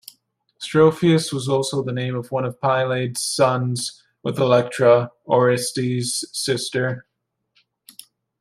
[0.59, 7.05] Strophius was also the name of one of Pylades' sons with Electra, Orestes' sister.